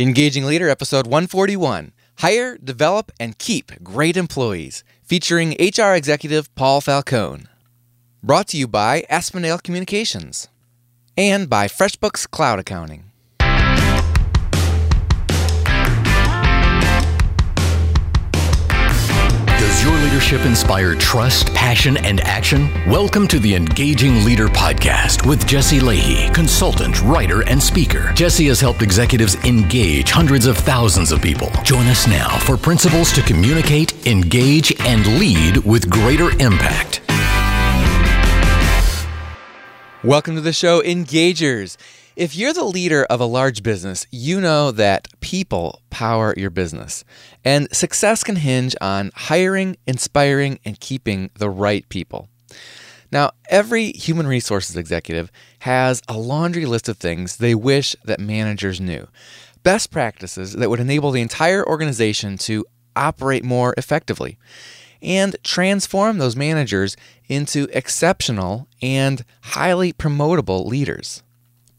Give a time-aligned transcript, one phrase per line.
[0.00, 7.44] Engaging Leader, episode 141 Hire, Develop, and Keep Great Employees, featuring HR executive Paul Falcone.
[8.22, 10.48] Brought to you by Aspendale Communications
[11.18, 13.09] and by FreshBooks Cloud Accounting.
[19.82, 22.68] Your leadership inspire trust, passion, and action?
[22.86, 28.12] Welcome to the Engaging Leader Podcast with Jesse Lahey, consultant, writer, and speaker.
[28.12, 31.50] Jesse has helped executives engage hundreds of thousands of people.
[31.64, 37.00] Join us now for principles to communicate, engage, and lead with greater impact.
[40.04, 41.78] Welcome to the show, Engagers.
[42.16, 47.04] If you're the leader of a large business, you know that people power your business.
[47.44, 52.28] And success can hinge on hiring, inspiring, and keeping the right people.
[53.12, 58.80] Now, every human resources executive has a laundry list of things they wish that managers
[58.80, 59.06] knew.
[59.62, 62.64] Best practices that would enable the entire organization to
[62.96, 64.36] operate more effectively
[65.02, 66.96] and transform those managers
[67.28, 71.22] into exceptional and highly promotable leaders.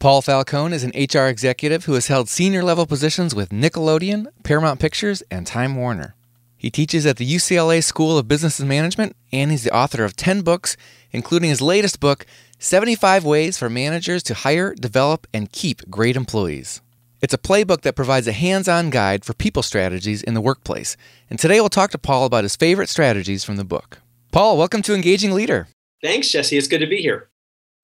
[0.02, 4.80] Paul Falcone is an HR executive who has held senior level positions with Nickelodeon, Paramount
[4.80, 6.16] Pictures, and Time Warner.
[6.56, 10.16] He teaches at the UCLA School of Business and Management, and he's the author of
[10.16, 10.76] 10 books,
[11.12, 12.26] including his latest book,
[12.58, 16.82] 75 Ways for Managers to Hire, Develop, and Keep Great Employees.
[17.20, 20.96] It's a playbook that provides a hands on guide for people strategies in the workplace.
[21.30, 24.00] And today we'll talk to Paul about his favorite strategies from the book.
[24.32, 25.68] Paul, welcome to Engaging Leader.
[26.02, 26.58] Thanks, Jesse.
[26.58, 27.28] It's good to be here.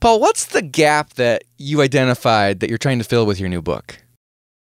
[0.00, 3.62] Paul, what's the gap that you identified that you're trying to fill with your new
[3.62, 3.98] book?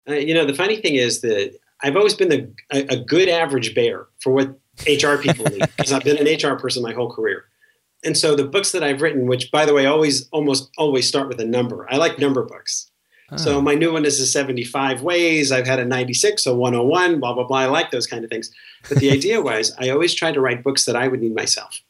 [0.08, 3.28] Uh, you know, the funny thing is that I've always been the, a, a good
[3.28, 4.50] average bear for what
[4.88, 7.45] HR people need because I've been an HR person my whole career.
[8.04, 11.28] And so the books that I've written, which by the way, always almost always start
[11.28, 11.88] with a number.
[11.92, 12.92] I like number books.
[13.38, 15.52] So my new one is a 75 ways.
[15.52, 17.58] I've had a 96, a 101, blah, blah, blah.
[17.58, 18.52] I like those kind of things.
[18.88, 21.82] But the idea was I always tried to write books that I would need myself.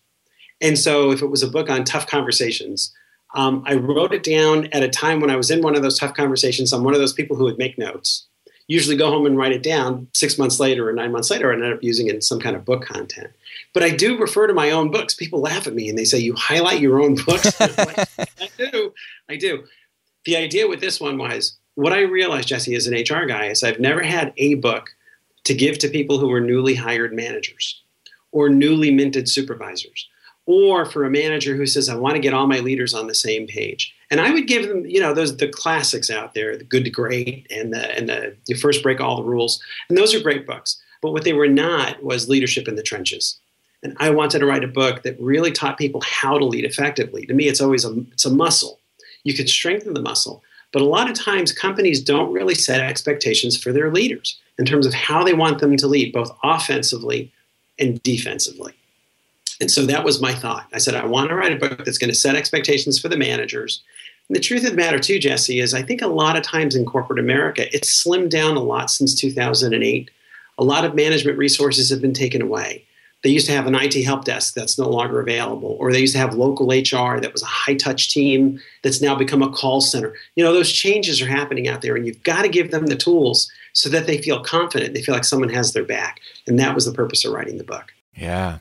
[0.61, 2.93] And so if it was a book on tough conversations,
[3.35, 5.99] um, I wrote it down at a time when I was in one of those
[5.99, 6.71] tough conversations.
[6.71, 8.25] I'm one of those people who would make notes,
[8.67, 11.61] usually go home and write it down six months later or nine months later and
[11.61, 13.29] end up using it in some kind of book content.
[13.73, 15.13] But I do refer to my own books.
[15.13, 17.53] People laugh at me and they say, You highlight your own books?
[17.61, 18.93] I do.
[19.29, 19.65] I do.
[20.23, 23.63] The idea with this one was what I realized, Jesse, as an HR guy, is
[23.63, 24.95] I've never had a book
[25.43, 27.81] to give to people who were newly hired managers
[28.31, 30.07] or newly minted supervisors
[30.45, 33.15] or for a manager who says, I want to get all my leaders on the
[33.15, 33.93] same page.
[34.11, 36.91] And I would give them, you know, those the classics out there, the good to
[36.91, 39.61] great and the and the you first break all the rules.
[39.89, 40.79] And those are great books.
[41.01, 43.39] But what they were not was leadership in the trenches.
[43.83, 47.25] And I wanted to write a book that really taught people how to lead effectively.
[47.25, 48.79] To me, it's always a it's a muscle.
[49.23, 50.43] You could strengthen the muscle.
[50.71, 54.85] But a lot of times companies don't really set expectations for their leaders in terms
[54.85, 57.31] of how they want them to lead, both offensively
[57.79, 58.73] and defensively.
[59.61, 60.67] And so that was my thought.
[60.73, 63.17] I said, I want to write a book that's going to set expectations for the
[63.17, 63.81] managers.
[64.27, 66.75] And the truth of the matter, too, Jesse, is I think a lot of times
[66.75, 70.09] in corporate America, it's slimmed down a lot since 2008.
[70.57, 72.85] A lot of management resources have been taken away.
[73.23, 76.13] They used to have an IT help desk that's no longer available, or they used
[76.13, 79.81] to have local HR that was a high touch team that's now become a call
[79.81, 80.13] center.
[80.35, 82.95] You know, those changes are happening out there, and you've got to give them the
[82.95, 84.93] tools so that they feel confident.
[84.93, 86.21] They feel like someone has their back.
[86.45, 87.94] And that was the purpose of writing the book.
[88.15, 88.59] Yeah.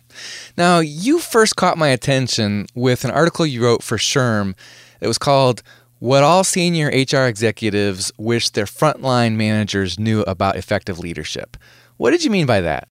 [0.56, 4.54] Now, you first caught my attention with an article you wrote for SHRM
[5.00, 5.62] that was called
[6.00, 11.56] What All Senior HR Executives Wish Their Frontline Managers Knew About Effective Leadership.
[11.96, 12.88] What did you mean by that?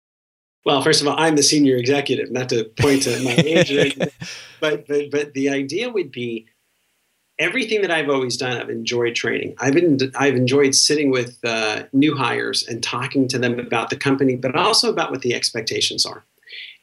[0.65, 3.97] Well, first of all, I'm the senior executive, not to point to my age,
[4.61, 6.47] but, but, but the idea would be
[7.37, 9.55] everything that I've always done, I've enjoyed training.
[9.59, 13.97] I've been, I've enjoyed sitting with uh, new hires and talking to them about the
[13.97, 16.23] company, but also about what the expectations are.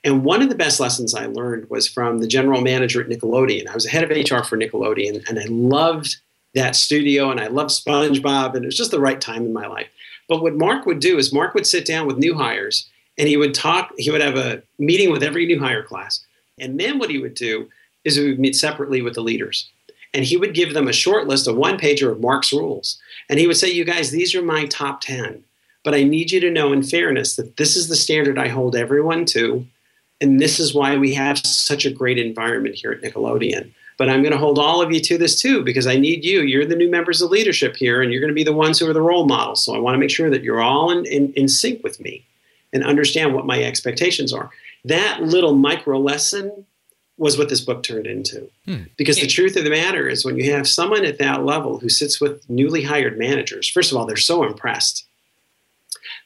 [0.02, 3.68] And one of the best lessons I learned was from the general manager at Nickelodeon.
[3.68, 6.16] I was the head of HR for Nickelodeon, and I loved
[6.54, 9.66] that studio, and I loved SpongeBob, and it was just the right time in my
[9.66, 9.88] life.
[10.26, 12.88] But what Mark would do is Mark would sit down with new hires,
[13.18, 13.92] and he would talk.
[13.98, 16.24] He would have a meeting with every new hire class,
[16.58, 17.68] and then what he would do
[18.04, 19.68] is we would meet separately with the leaders,
[20.14, 22.98] and he would give them a short list, a one pager of Mark's rules,
[23.28, 25.44] and he would say, "You guys, these are my top ten,
[25.84, 28.74] but I need you to know, in fairness, that this is the standard I hold
[28.74, 29.66] everyone to."
[30.20, 33.72] And this is why we have such a great environment here at Nickelodeon.
[33.96, 36.40] But I'm going to hold all of you to this too, because I need you.
[36.40, 38.88] You're the new members of leadership here, and you're going to be the ones who
[38.88, 39.64] are the role models.
[39.64, 42.24] So I want to make sure that you're all in, in, in sync with me
[42.72, 44.50] and understand what my expectations are.
[44.84, 46.64] That little micro lesson
[47.18, 48.48] was what this book turned into.
[48.64, 48.84] Hmm.
[48.96, 51.90] Because the truth of the matter is, when you have someone at that level who
[51.90, 55.04] sits with newly hired managers, first of all, they're so impressed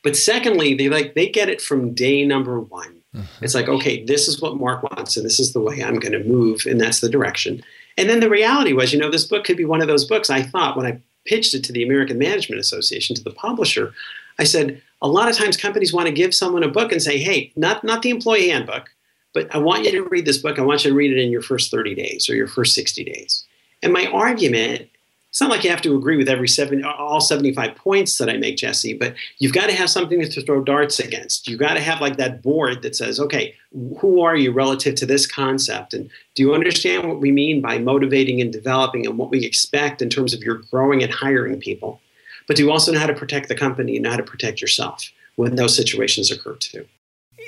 [0.04, 3.00] But secondly, they like they get it from day number one.
[3.14, 3.44] Mm-hmm.
[3.44, 6.12] It's like, okay, this is what Mark wants, and this is the way I'm going
[6.12, 7.62] to move, and that's the direction.
[7.96, 10.30] And then the reality was, you know, this book could be one of those books.
[10.30, 13.94] I thought when I pitched it to the American Management Association, to the publisher,
[14.38, 17.18] I said, a lot of times companies want to give someone a book and say,
[17.18, 18.90] hey, not, not the employee handbook,
[19.32, 20.58] but I want you to read this book.
[20.58, 23.04] I want you to read it in your first 30 days or your first 60
[23.04, 23.44] days.
[23.82, 24.88] And my argument
[25.34, 28.36] it's not like you have to agree with every seven, all 75 points that I
[28.36, 31.48] make, Jesse, but you've got to have something to throw darts against.
[31.48, 33.52] You've got to have like that board that says, okay,
[33.98, 35.92] who are you relative to this concept?
[35.92, 40.00] And do you understand what we mean by motivating and developing and what we expect
[40.00, 42.00] in terms of your growing and hiring people?
[42.46, 45.10] But do you also know how to protect the company and how to protect yourself
[45.34, 46.86] when those situations occur too?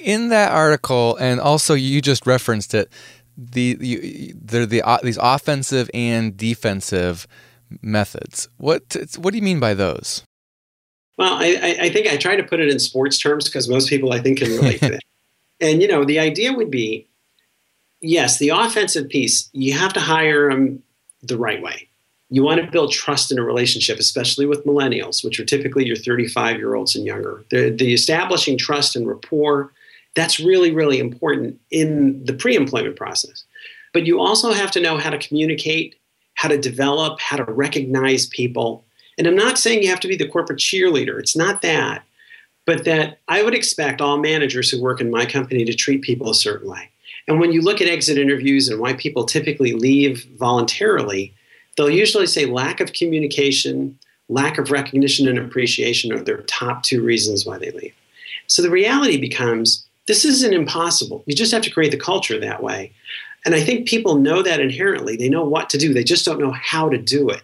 [0.02, 2.90] In that article, and also you just referenced it,
[3.38, 7.28] the you, the uh, these offensive and defensive
[7.82, 8.48] methods.
[8.56, 10.22] What what do you mean by those?
[11.18, 14.12] Well, I, I think I try to put it in sports terms because most people
[14.12, 15.00] I think can relate to it.
[15.58, 17.06] And you know, the idea would be,
[18.02, 19.48] yes, the offensive piece.
[19.54, 20.82] You have to hire them
[21.22, 21.88] the right way.
[22.28, 25.96] You want to build trust in a relationship, especially with millennials, which are typically your
[25.96, 27.42] 35 year olds and younger.
[27.50, 29.72] The, the establishing trust and rapport,
[30.14, 33.44] that's really, really important in the pre employment process.
[33.94, 35.94] But you also have to know how to communicate
[36.36, 38.84] how to develop, how to recognize people.
[39.18, 42.04] And I'm not saying you have to be the corporate cheerleader, it's not that,
[42.64, 46.30] but that I would expect all managers who work in my company to treat people
[46.30, 46.90] a certain way.
[47.28, 51.34] And when you look at exit interviews and why people typically leave voluntarily,
[51.76, 53.98] they'll usually say lack of communication,
[54.28, 57.94] lack of recognition and appreciation are their top two reasons why they leave.
[58.46, 61.24] So the reality becomes this isn't impossible.
[61.26, 62.92] You just have to create the culture that way.
[63.46, 65.16] And I think people know that inherently.
[65.16, 67.42] They know what to do, they just don't know how to do it.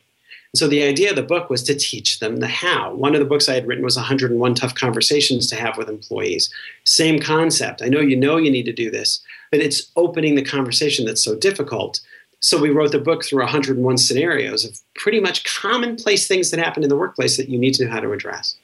[0.55, 2.93] So the idea of the book was to teach them the how.
[2.95, 6.53] One of the books I had written was 101 Tough Conversations to Have with Employees.
[6.85, 7.81] Same concept.
[7.81, 11.25] I know you know you need to do this, but it's opening the conversation that's
[11.25, 12.01] so difficult.
[12.41, 16.83] So we wrote the book through 101 scenarios of pretty much commonplace things that happen
[16.83, 18.57] in the workplace that you need to know how to address.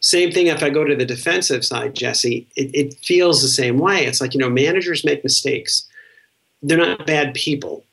[0.00, 3.78] Same thing if I go to the defensive side, Jesse, it, it feels the same
[3.78, 4.04] way.
[4.04, 5.86] It's like, you know, managers make mistakes
[6.62, 7.84] they're not bad people,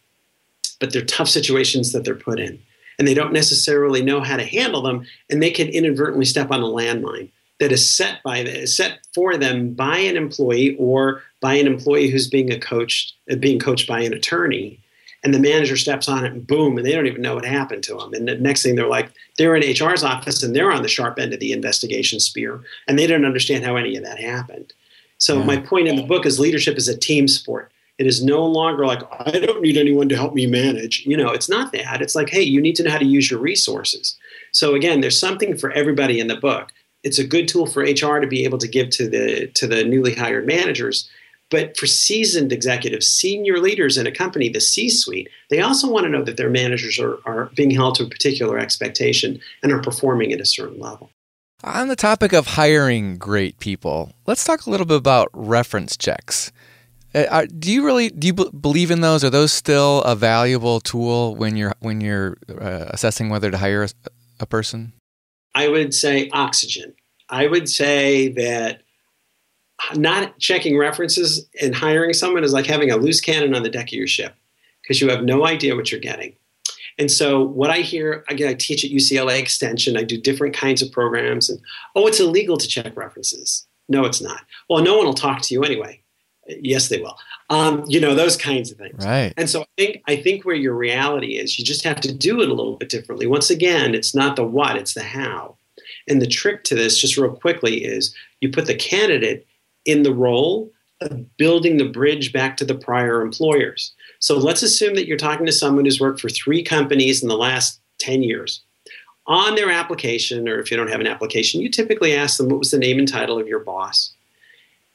[0.80, 2.62] but they're tough situations that they're put in.
[2.98, 6.62] And they don't necessarily know how to handle them, and they can inadvertently step on
[6.62, 11.68] a landmine that is set by set for them by an employee or by an
[11.68, 14.80] employee who's being a coach, uh, being coached by an attorney.
[15.22, 17.84] And the manager steps on it, and boom, and they don't even know what happened
[17.84, 18.14] to them.
[18.14, 21.20] And the next thing they're like, they're in HR's office and they're on the sharp
[21.20, 24.72] end of the investigation spear, and they don't understand how any of that happened.
[25.18, 25.46] So yeah.
[25.46, 27.70] my point in the book is leadership is a team sport.
[28.00, 31.06] It is no longer like, I don't need anyone to help me manage.
[31.06, 32.02] You know, it's not that.
[32.02, 34.18] It's like, hey, you need to know how to use your resources.
[34.54, 36.72] So again, there's something for everybody in the book.
[37.04, 39.84] It's a good tool for HR to be able to give to the to the
[39.84, 41.10] newly hired managers.
[41.52, 46.06] But for seasoned executives, senior leaders in a company, the C suite, they also want
[46.06, 49.82] to know that their managers are, are being held to a particular expectation and are
[49.82, 51.10] performing at a certain level.
[51.64, 56.52] On the topic of hiring great people, let's talk a little bit about reference checks.
[57.14, 59.24] Uh, do you really do you b- believe in those?
[59.24, 63.84] Are those still a valuable tool when you're when you're uh, assessing whether to hire
[63.84, 63.90] a,
[64.40, 64.94] a person?
[65.56, 66.94] I would say oxygen.
[67.30, 68.84] I would say that
[69.96, 73.88] not checking references and hiring someone is like having a loose cannon on the deck
[73.88, 74.36] of your ship
[74.82, 76.36] because you have no idea what you're getting.
[77.00, 79.98] And so, what I hear again, I teach at UCLA Extension.
[79.98, 81.60] I do different kinds of programs, and
[81.96, 83.66] oh, it's illegal to check references.
[83.88, 84.42] No, it's not.
[84.70, 86.04] Well, no one will talk to you anyway
[86.62, 87.18] yes they will.
[87.50, 89.06] Um, you know those kinds of things.
[89.06, 89.34] Right.
[89.38, 92.42] And so i think i think where your reality is you just have to do
[92.42, 93.28] it a little bit differently.
[93.28, 95.58] Once again it's not the what it's the how.
[96.08, 99.46] And the trick to this just real quickly is you put the candidate
[99.86, 103.94] in the role of building the bridge back to the prior employers.
[104.20, 107.38] So let's assume that you're talking to someone who's worked for three companies in the
[107.38, 108.62] last 10 years.
[109.28, 112.58] On their application or if you don't have an application you typically ask them what
[112.58, 114.14] was the name and title of your boss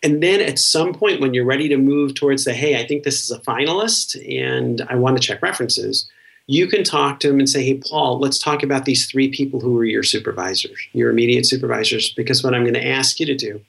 [0.05, 3.03] and then at some point, when you're ready to move towards the, hey, I think
[3.03, 6.09] this is a finalist and I want to check references,
[6.47, 9.61] you can talk to them and say, hey, Paul, let's talk about these three people
[9.61, 13.35] who are your supervisors, your immediate supervisors, because what I'm going to ask you to
[13.35, 13.63] do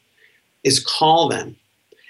[0.66, 1.56] is call them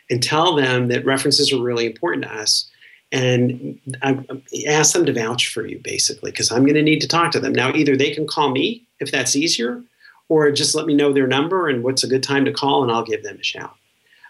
[0.10, 2.68] and tell them that references are really important to us.
[3.12, 4.26] And I
[4.68, 7.40] ask them to vouch for you, basically, because I'm going to need to talk to
[7.40, 7.54] them.
[7.54, 9.84] Now, either they can call me if that's easier,
[10.30, 12.92] or just let me know their number and what's a good time to call, and
[12.92, 13.76] I'll give them a shout.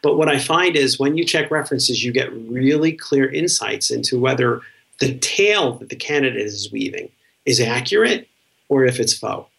[0.05, 4.19] But what I find is when you check references, you get really clear insights into
[4.19, 4.61] whether
[4.99, 7.09] the tale that the candidate is weaving
[7.45, 8.27] is accurate
[8.69, 9.49] or if it's faux.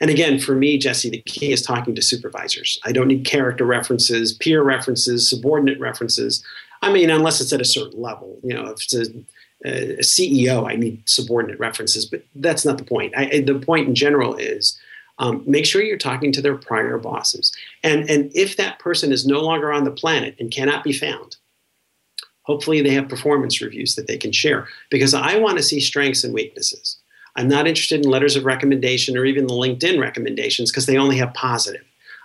[0.00, 2.80] And again, for me, Jesse, the key is talking to supervisors.
[2.82, 6.42] I don't need character references, peer references, subordinate references.
[6.80, 8.38] I mean, unless it's at a certain level.
[8.42, 9.04] You know, if it's a,
[9.66, 13.12] a CEO, I need subordinate references, but that's not the point.
[13.14, 14.80] I, the point in general is
[15.20, 17.54] um, make sure you're talking to their prior bosses.
[17.84, 21.36] And, and if that person is no longer on the planet and cannot be found,
[22.42, 26.24] hopefully they have performance reviews that they can share because I want to see strengths
[26.24, 26.96] and weaknesses.
[27.36, 31.18] I'm not interested in letters of recommendation or even the LinkedIn recommendations because they only
[31.18, 31.84] have positive.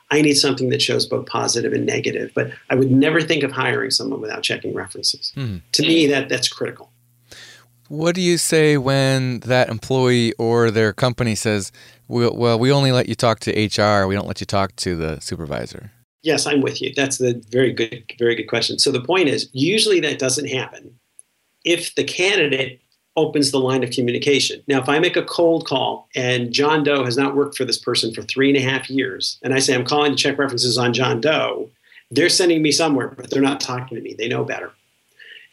[0.09, 3.51] I need something that shows both positive and negative, but I would never think of
[3.51, 5.31] hiring someone without checking references.
[5.35, 5.57] Hmm.
[5.73, 6.91] To me, that, that's critical.
[7.87, 11.71] What do you say when that employee or their company says,
[12.07, 15.19] well, we only let you talk to HR, we don't let you talk to the
[15.19, 15.91] supervisor?
[16.23, 16.91] Yes, I'm with you.
[16.95, 18.79] That's the very good, very good question.
[18.79, 20.97] So the point is, usually that doesn't happen
[21.63, 22.81] if the candidate
[23.15, 24.61] opens the line of communication.
[24.67, 27.77] Now, if I make a cold call and John Doe has not worked for this
[27.77, 30.77] person for three and a half years, and I say I'm calling to check references
[30.77, 31.69] on John Doe,
[32.11, 34.13] they're sending me somewhere, but they're not talking to me.
[34.13, 34.71] They know better.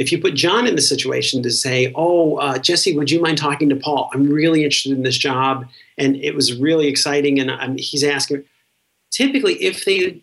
[0.03, 3.39] If you put John in the situation to say, "Oh, uh, Jesse, would you mind
[3.39, 4.11] talking to Paul?
[4.13, 5.67] I'm really interested in this job,
[5.97, 8.45] and it was really exciting." And I'm, he's asking.
[9.11, 10.23] Typically, if they,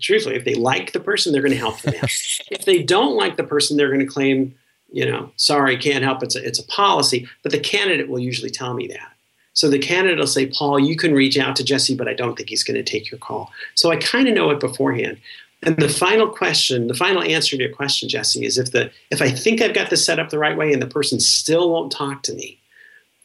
[0.00, 2.10] truthfully, if they like the person, they're going to help them out.
[2.50, 4.54] if they don't like the person, they're going to claim
[4.94, 6.22] you know, sorry, can't help.
[6.22, 9.10] It's a, it's a policy, but the candidate will usually tell me that.
[9.52, 12.36] So the candidate will say, Paul, you can reach out to Jesse, but I don't
[12.36, 13.50] think he's going to take your call.
[13.74, 15.18] So I kind of know it beforehand.
[15.64, 19.22] And the final question, the final answer to your question, Jesse, is if the if
[19.22, 21.90] I think I've got this set up the right way and the person still won't
[21.90, 22.60] talk to me,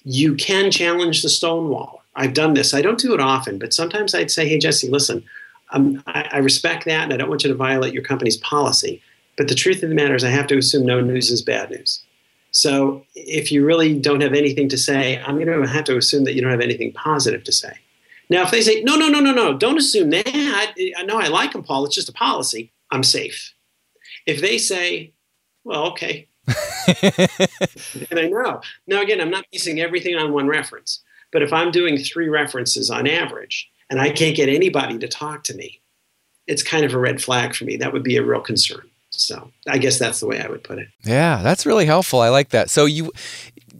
[0.03, 2.03] you can challenge the stonewall.
[2.15, 2.74] I've done this.
[2.74, 5.24] I don't do it often, but sometimes I'd say, hey, Jesse, listen,
[5.72, 9.01] um, I, I respect that, and I don't want you to violate your company's policy.
[9.38, 11.69] But the truth of the matter is, I have to assume no news is bad
[11.69, 12.03] news.
[12.51, 16.24] So if you really don't have anything to say, I'm going to have to assume
[16.24, 17.74] that you don't have anything positive to say.
[18.29, 20.27] Now, if they say, no, no, no, no, no, don't assume that.
[20.27, 21.86] I know I like them, Paul.
[21.86, 22.71] It's just a policy.
[22.91, 23.53] I'm safe.
[24.25, 25.13] If they say,
[25.63, 26.27] well, okay.
[26.48, 28.62] and I know.
[28.88, 31.01] Now, again, I'm not basing everything on one reference.
[31.31, 35.43] But if I'm doing three references on average and I can't get anybody to talk
[35.45, 35.81] to me,
[36.48, 37.77] it's kind of a red flag for me.
[37.77, 38.89] That would be a real concern.
[39.12, 40.88] So I guess that's the way I would put it.
[41.03, 42.21] Yeah, that's really helpful.
[42.21, 42.69] I like that.
[42.69, 43.12] So you,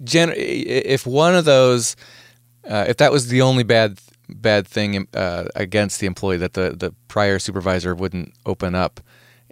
[0.04, 1.96] Jen, if one of those,
[2.70, 4.00] uh, if that was the only bad
[4.36, 9.00] bad thing uh, against the employee that the the prior supervisor wouldn't open up,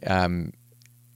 [0.06, 0.54] um,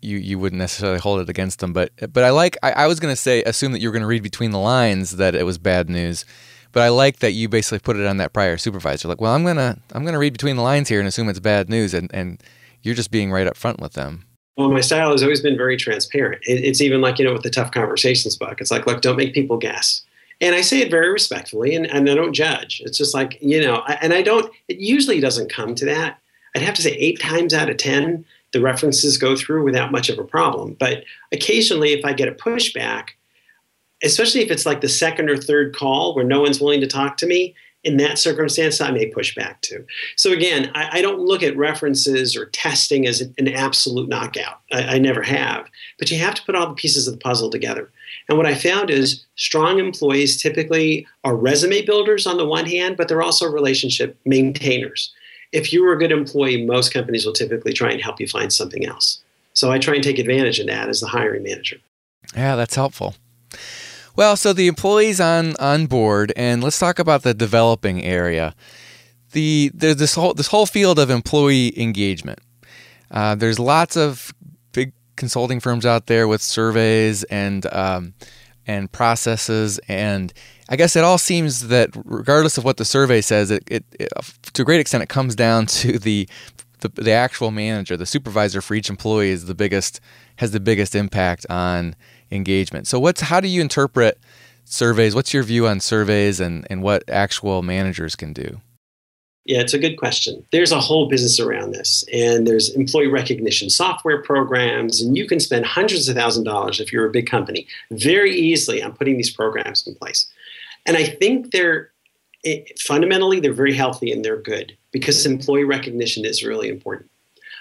[0.01, 1.73] you you wouldn't necessarily hold it against them.
[1.73, 4.01] But but I like I, I was going to say assume that you were going
[4.01, 6.25] to read between the lines that it was bad news.
[6.73, 9.07] But I like that you basically put it on that prior supervisor.
[9.07, 11.69] Like, well, I'm gonna I'm gonna read between the lines here and assume it's bad
[11.69, 12.41] news, and, and
[12.81, 14.25] you're just being right up front with them.
[14.57, 16.41] Well, my style has always been very transparent.
[16.45, 19.33] it's even like, you know, with the Tough Conversations book, it's like, look, don't make
[19.33, 20.01] people guess.
[20.41, 22.81] And I say it very respectfully and, and I don't judge.
[22.83, 26.19] It's just like, you know, and I don't, it usually doesn't come to that.
[26.55, 30.09] I'd have to say eight times out of 10, the references go through without much
[30.09, 30.75] of a problem.
[30.79, 33.09] But occasionally, if I get a pushback,
[34.03, 37.17] especially if it's like the second or third call where no one's willing to talk
[37.17, 39.83] to me, in that circumstance, I may push back to.
[40.15, 44.59] So again, I, I, don't look at references or testing as an absolute knockout.
[44.71, 45.67] I, I, never have.
[45.97, 47.91] But you have to put all the pieces of the puzzle together.
[48.31, 52.95] And what I found is strong employees typically are resume builders on the one hand,
[52.95, 55.13] but they're also relationship maintainers.
[55.51, 58.85] If you're a good employee, most companies will typically try and help you find something
[58.85, 59.21] else.
[59.51, 61.75] So I try and take advantage of that as the hiring manager.
[62.33, 63.15] Yeah, that's helpful.
[64.15, 68.55] Well, so the employees on on board, and let's talk about the developing area.
[69.33, 72.39] The there's this whole this whole field of employee engagement.
[73.11, 74.33] Uh, there's lots of
[75.21, 78.15] consulting firms out there with surveys and um,
[78.65, 80.33] and processes, and
[80.67, 84.09] I guess it all seems that regardless of what the survey says, it, it, it
[84.53, 86.27] to a great extent it comes down to the,
[86.79, 90.01] the the actual manager, the supervisor for each employee is the biggest
[90.37, 91.95] has the biggest impact on
[92.31, 92.87] engagement.
[92.87, 94.17] So what's how do you interpret
[94.65, 95.13] surveys?
[95.13, 98.59] What's your view on surveys and, and what actual managers can do?
[99.45, 100.45] Yeah, it's a good question.
[100.51, 105.39] There's a whole business around this, and there's employee recognition software programs, and you can
[105.39, 109.17] spend hundreds of thousands of dollars if you're a big company very easily on putting
[109.17, 110.31] these programs in place.
[110.85, 111.91] And I think they're
[112.43, 117.09] it, fundamentally they're very healthy and they're good because employee recognition is really important.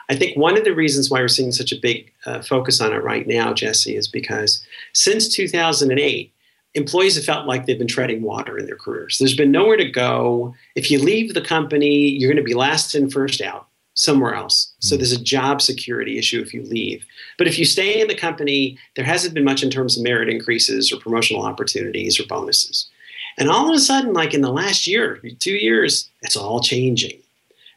[0.09, 2.93] I think one of the reasons why we're seeing such a big uh, focus on
[2.93, 6.33] it right now, Jesse, is because since 2008,
[6.75, 9.19] employees have felt like they've been treading water in their careers.
[9.19, 10.55] There's been nowhere to go.
[10.77, 14.73] If you leave the company, you're going to be last in, first out somewhere else.
[14.81, 15.01] So hmm.
[15.01, 17.05] there's a job security issue if you leave.
[17.39, 20.29] But if you stay in the company, there hasn't been much in terms of merit
[20.29, 22.89] increases or promotional opportunities or bonuses.
[23.37, 27.21] And all of a sudden, like in the last year, two years, it's all changing.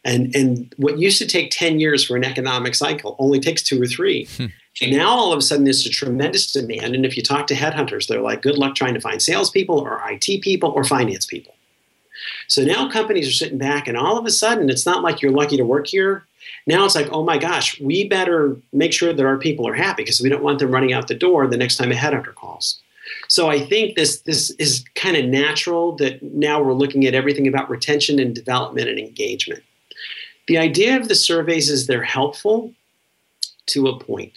[0.05, 3.81] And, and what used to take 10 years for an economic cycle only takes two
[3.81, 4.27] or three.
[4.82, 6.96] Now all of a sudden there's a tremendous demand.
[6.96, 10.01] And if you talk to headhunters, they're like, good luck trying to find salespeople or
[10.10, 11.53] IT people or finance people.
[12.48, 15.32] So now companies are sitting back, and all of a sudden, it's not like you're
[15.32, 16.25] lucky to work here.
[16.65, 20.03] Now it's like, oh my gosh, we better make sure that our people are happy
[20.03, 22.80] because we don't want them running out the door the next time a headhunter calls.
[23.27, 27.48] So I think this this is kind of natural that now we're looking at everything
[27.48, 29.63] about retention and development and engagement.
[30.48, 32.74] The idea of the surveys is they're helpful
[33.68, 34.34] to a point.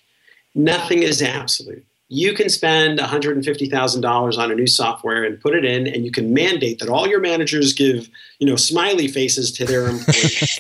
[0.57, 5.87] Nothing is absolute you can spend $150,000 on a new software and put it in
[5.87, 8.09] and you can mandate that all your managers give,
[8.39, 10.59] you know, smiley faces to their employees.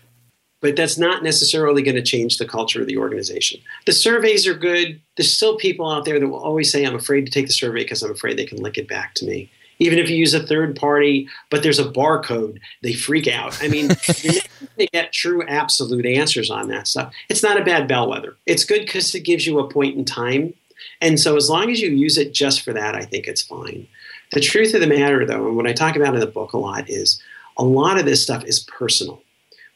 [0.60, 3.60] but that's not necessarily going to change the culture of the organization.
[3.86, 5.00] The surveys are good.
[5.16, 7.82] There's still people out there that will always say I'm afraid to take the survey
[7.82, 9.50] because I'm afraid they can lick it back to me.
[9.82, 13.58] Even if you use a third party, but there's a barcode, they freak out.
[13.62, 13.90] I mean,
[14.22, 17.12] you're never going to get true absolute answers on that stuff.
[17.28, 18.36] It's not a bad bellwether.
[18.46, 20.54] It's good because it gives you a point in time
[21.00, 23.86] and so, as long as you use it just for that, I think it's fine.
[24.32, 26.58] The truth of the matter, though, and what I talk about in the book a
[26.58, 27.20] lot, is
[27.58, 29.22] a lot of this stuff is personal.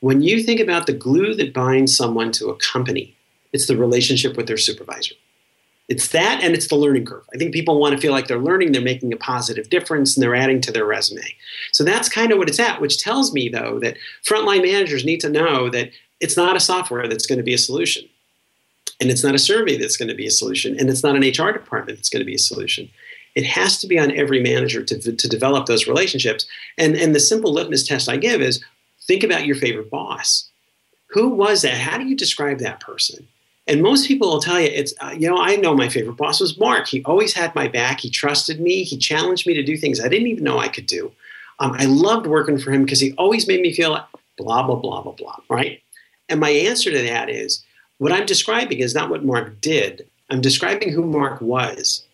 [0.00, 3.14] When you think about the glue that binds someone to a company,
[3.52, 5.14] it's the relationship with their supervisor.
[5.88, 7.24] It's that and it's the learning curve.
[7.32, 10.22] I think people want to feel like they're learning, they're making a positive difference, and
[10.22, 11.34] they're adding to their resume.
[11.72, 15.20] So that's kind of what it's at, which tells me, though, that frontline managers need
[15.20, 15.90] to know that
[16.20, 18.08] it's not a software that's going to be a solution.
[19.00, 20.78] And it's not a survey that's going to be a solution.
[20.78, 22.90] And it's not an HR department that's going to be a solution.
[23.34, 26.46] It has to be on every manager to, to develop those relationships.
[26.78, 28.64] And, and the simple litmus test I give is
[29.06, 30.48] think about your favorite boss.
[31.10, 31.74] Who was that?
[31.74, 33.28] How do you describe that person?
[33.68, 36.40] And most people will tell you, it's, uh, you know, I know my favorite boss
[36.40, 36.86] was Mark.
[36.86, 38.00] He always had my back.
[38.00, 38.84] He trusted me.
[38.84, 41.10] He challenged me to do things I didn't even know I could do.
[41.58, 44.04] Um, I loved working for him because he always made me feel like
[44.36, 45.82] blah, blah, blah, blah, blah, right?
[46.28, 47.64] And my answer to that is
[47.98, 50.08] what I'm describing is not what Mark did.
[50.30, 52.04] I'm describing who Mark was.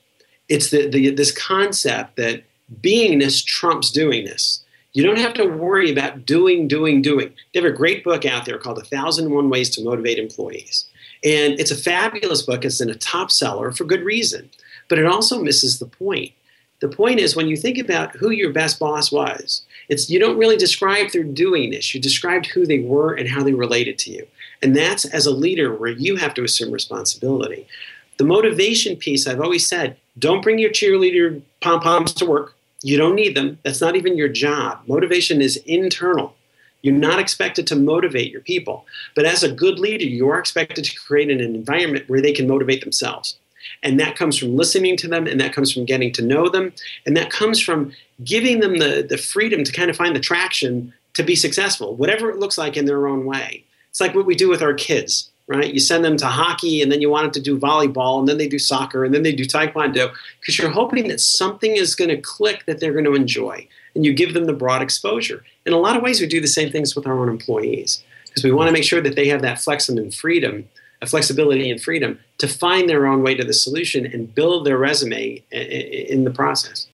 [0.49, 2.45] It's the, the, this concept that
[2.81, 4.61] beingness trumps doingness.
[4.93, 7.33] You don't have to worry about doing, doing, doing.
[7.53, 10.19] They have a great book out there called A Thousand and One Ways to Motivate
[10.19, 10.87] Employees.
[11.25, 12.65] And it's a fabulous book.
[12.65, 14.51] It's in a top seller for good reason.
[14.89, 16.33] But it also misses the point.
[16.81, 20.37] The point is when you think about who your best boss was, it's you don't
[20.37, 21.95] really describe their doingness.
[21.95, 24.27] You described who they were and how they related to you.
[24.63, 27.67] And that's as a leader where you have to assume responsibility.
[28.19, 32.55] The motivation piece, I've always said, don't bring your cheerleader pom poms to work.
[32.83, 33.59] You don't need them.
[33.63, 34.81] That's not even your job.
[34.87, 36.35] Motivation is internal.
[36.83, 38.87] You're not expected to motivate your people.
[39.15, 42.49] But as a good leader, you are expected to create an environment where they can
[42.49, 43.37] motivate themselves.
[43.83, 46.73] And that comes from listening to them, and that comes from getting to know them,
[47.07, 47.93] and that comes from
[48.25, 52.31] giving them the, the freedom to kind of find the traction to be successful, whatever
[52.31, 53.65] it looks like in their own way.
[53.91, 55.73] It's like what we do with our kids, right?
[55.73, 58.39] You send them to hockey and then you want them to do volleyball and then
[58.39, 62.09] they do soccer and then they do taekwondo because you're hoping that something is going
[62.09, 65.45] to click that they're going to enjoy and you give them the broad exposure.
[65.67, 68.45] In a lot of ways, we do the same things with our own employees because
[68.45, 70.69] we want to make sure that they have that flexibility and freedom,
[71.07, 75.43] flexibility and freedom to find their own way to the solution and build their resume
[75.51, 76.89] in the process.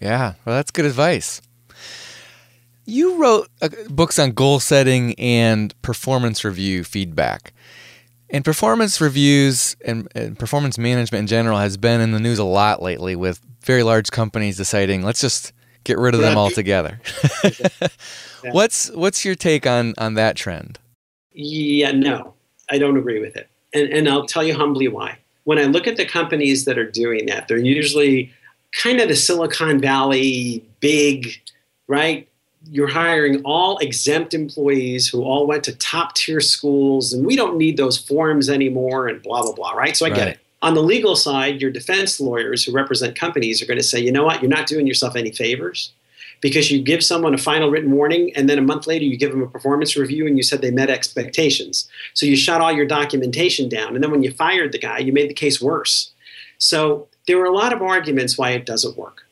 [0.00, 1.42] Yeah, well, that's good advice.
[2.86, 7.52] You wrote uh, books on goal setting and performance review feedback.
[8.30, 12.44] And performance reviews and, and, performance management in general has been in the news a
[12.44, 15.52] lot lately with very large companies deciding let's just
[15.84, 17.00] get rid of them altogether.
[18.52, 20.78] What's what's your take on on that trend?
[21.32, 22.32] Yeah, no.
[22.70, 23.50] I don't agree with it.
[23.74, 25.18] And and I'll tell you humbly why.
[25.44, 28.32] When I look at the companies that are doing that, they're usually
[28.72, 31.38] kind of the Silicon Valley big,
[31.86, 32.26] right?
[32.68, 37.56] you're hiring all exempt employees who all went to top tier schools and we don't
[37.56, 40.16] need those forms anymore and blah blah blah right so i right.
[40.16, 43.84] get it on the legal side your defense lawyers who represent companies are going to
[43.84, 45.92] say you know what you're not doing yourself any favors
[46.40, 49.30] because you give someone a final written warning and then a month later you give
[49.30, 52.86] them a performance review and you said they met expectations so you shut all your
[52.86, 56.12] documentation down and then when you fired the guy you made the case worse
[56.58, 59.24] so there are a lot of arguments why it doesn't work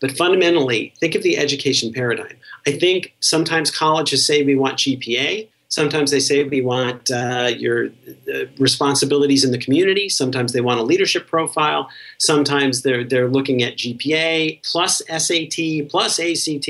[0.00, 2.36] but fundamentally, think of the education paradigm.
[2.66, 5.48] I think sometimes colleges say we want GPA.
[5.68, 7.86] Sometimes they say we want uh, your
[8.32, 10.08] uh, responsibilities in the community.
[10.08, 11.88] Sometimes they want a leadership profile.
[12.18, 16.66] Sometimes they're, they're looking at GPA plus SAT plus ACT.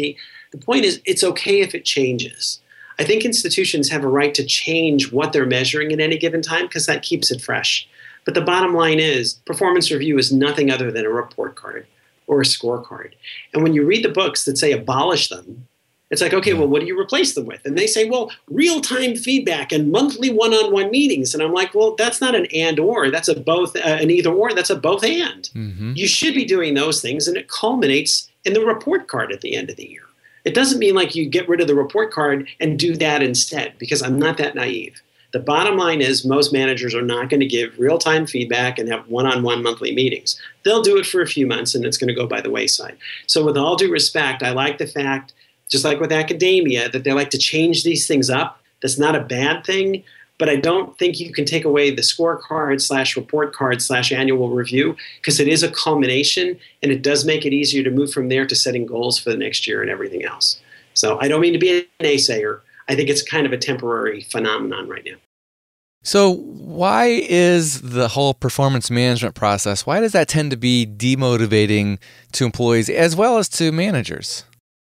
[0.53, 2.61] The point is, it's okay if it changes.
[2.99, 6.67] I think institutions have a right to change what they're measuring at any given time
[6.67, 7.87] because that keeps it fresh.
[8.25, 11.87] But the bottom line is, performance review is nothing other than a report card
[12.27, 13.13] or a scorecard.
[13.53, 15.69] And when you read the books that say abolish them,
[16.11, 17.65] it's like, okay, well, what do you replace them with?
[17.65, 21.35] And they say, well, real time feedback and monthly one on one meetings.
[21.35, 24.31] And I'm like, well, that's not an and or, that's a both, uh, an either
[24.31, 25.51] or, that's a both and.
[25.55, 25.95] Mm-hmm.
[25.97, 29.57] You should be doing those things, and it culminates in the report card at the
[29.57, 30.03] end of the year.
[30.45, 33.75] It doesn't mean like you get rid of the report card and do that instead,
[33.79, 35.03] because I'm not that naive.
[35.33, 38.89] The bottom line is most managers are not going to give real time feedback and
[38.89, 40.41] have one on one monthly meetings.
[40.65, 42.97] They'll do it for a few months and it's going to go by the wayside.
[43.27, 45.35] So, with all due respect, I like the fact
[45.77, 48.63] just like with academia, that they like to change these things up.
[48.81, 50.03] That's not a bad thing,
[50.39, 54.49] but I don't think you can take away the scorecard slash report card slash annual
[54.49, 58.29] review because it is a culmination and it does make it easier to move from
[58.29, 60.59] there to setting goals for the next year and everything else.
[60.95, 62.61] So I don't mean to be an naysayer.
[62.89, 65.17] I think it's kind of a temporary phenomenon right now.
[66.03, 71.99] So, why is the whole performance management process, why does that tend to be demotivating
[72.33, 74.45] to employees as well as to managers?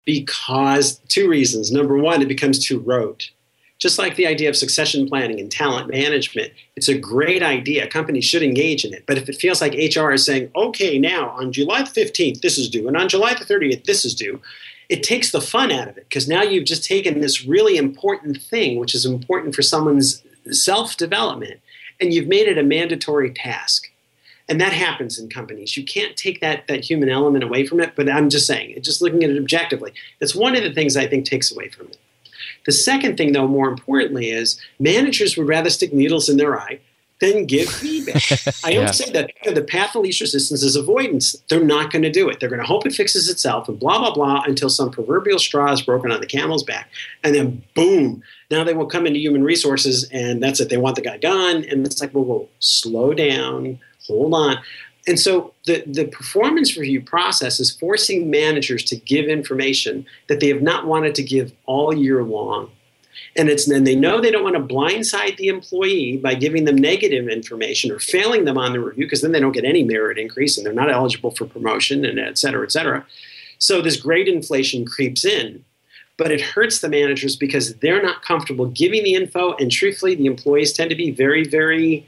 [0.06, 1.70] Because two reasons.
[1.70, 3.30] Number one, it becomes too rote.
[3.78, 7.86] Just like the idea of succession planning and talent management, it's a great idea.
[7.86, 9.04] Companies should engage in it.
[9.06, 12.56] But if it feels like HR is saying, okay, now on July the 15th, this
[12.56, 14.40] is due, and on July the 30th, this is due,
[14.88, 18.40] it takes the fun out of it because now you've just taken this really important
[18.40, 21.60] thing, which is important for someone's self development,
[22.00, 23.90] and you've made it a mandatory task
[24.48, 25.76] and that happens in companies.
[25.76, 27.94] You can't take that that human element away from it.
[27.96, 31.06] But I'm just saying, just looking at it objectively, that's one of the things I
[31.06, 31.98] think takes away from it.
[32.64, 36.80] The second thing, though, more importantly, is managers would rather stick needles in their eye
[37.20, 38.22] than give feedback.
[38.64, 38.78] I yeah.
[38.78, 41.34] always say that you know, the path of least resistance is avoidance.
[41.48, 42.40] They're not going to do it.
[42.40, 45.72] They're going to hope it fixes itself and blah, blah, blah until some proverbial straw
[45.72, 46.90] is broken on the camel's back.
[47.24, 50.68] And then boom, now they will come into human resources and that's it.
[50.68, 51.64] They want the guy gone.
[51.64, 54.58] And it's like, well, whoa, slow down, hold on.
[55.08, 60.48] And so the, the performance review process is forcing managers to give information that they
[60.48, 62.70] have not wanted to give all year long.
[63.36, 66.76] And it's then they know they don't want to blindside the employee by giving them
[66.76, 70.18] negative information or failing them on the review because then they don't get any merit
[70.18, 73.06] increase and they're not eligible for promotion and et cetera, et cetera.
[73.58, 75.64] So this grade inflation creeps in,
[76.16, 79.54] but it hurts the managers because they're not comfortable giving the info.
[79.56, 82.06] And truthfully, the employees tend to be very, very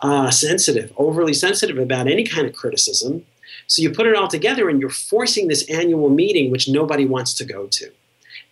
[0.00, 3.24] uh, sensitive, overly sensitive about any kind of criticism.
[3.66, 7.34] So you put it all together and you're forcing this annual meeting, which nobody wants
[7.34, 7.90] to go to.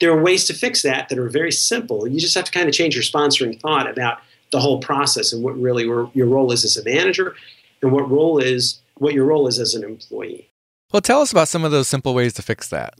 [0.01, 2.07] There are ways to fix that that are very simple.
[2.07, 4.19] You just have to kind of change your sponsoring thought about
[4.53, 7.35] the whole process and what really your role is as a manager
[7.83, 10.49] and what role is what your role is as an employee.
[10.93, 12.95] Well, tell us about some of those simple ways to fix that.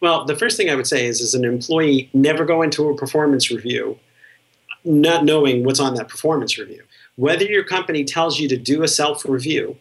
[0.00, 2.96] Well, the first thing I would say is as an employee, never go into a
[2.96, 3.98] performance review
[4.84, 6.82] not knowing what's on that performance review
[7.18, 9.76] whether your company tells you to do a self review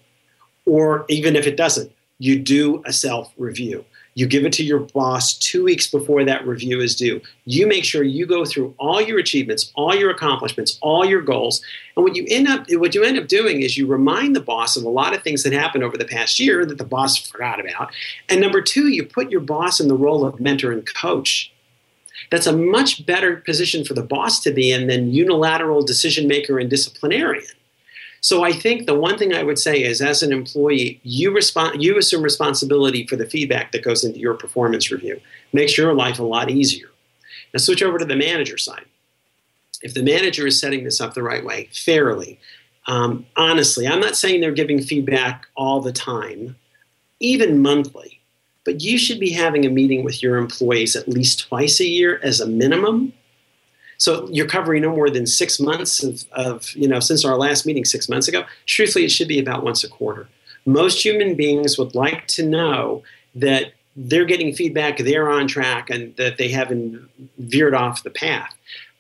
[0.66, 3.86] or even if it doesn't, you do a self review.
[4.16, 7.22] You give it to your boss two weeks before that review is due.
[7.46, 11.62] You make sure you go through all your achievements, all your accomplishments, all your goals.
[11.96, 14.76] And what you end up what you end up doing is you remind the boss
[14.76, 17.60] of a lot of things that happened over the past year that the boss forgot
[17.60, 17.94] about.
[18.30, 21.54] And number two, you put your boss in the role of mentor and coach
[22.32, 26.60] that's a much better position for the boss to be in than unilateral decision maker
[26.60, 27.46] and disciplinarian.
[28.22, 31.84] So I think the one thing I would say is as an employee, you respond
[31.84, 35.22] you assume responsibility for the feedback that goes into your performance review.
[35.54, 36.90] Makes your life a lot easier.
[37.54, 38.86] Now switch over to the manager side.
[39.82, 42.40] If the manager is setting this up the right way, fairly,
[42.88, 46.56] um, honestly, I'm not saying they're giving feedback all the time,
[47.20, 48.17] even monthly
[48.68, 52.20] but you should be having a meeting with your employees at least twice a year
[52.22, 53.14] as a minimum.
[53.98, 57.66] So you're covering no more than six months of, of, you know, since our last
[57.66, 58.44] meeting six months ago.
[58.66, 60.28] Truthfully, it should be about once a quarter.
[60.66, 63.04] Most human beings would like to know
[63.36, 68.54] that they're getting feedback, they're on track, and that they haven't veered off the path.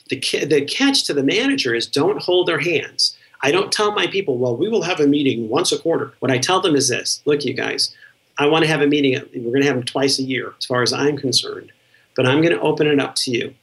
[0.10, 3.18] The, the catch to the manager is don't hold their hands.
[3.42, 6.14] I don't tell my people, well, we will have a meeting once a quarter.
[6.20, 7.94] What I tell them is this look, you guys,
[8.38, 9.14] I want to have a meeting.
[9.36, 11.72] We're going to have them twice a year, as far as I'm concerned.
[12.16, 13.54] But I'm going to open it up to you.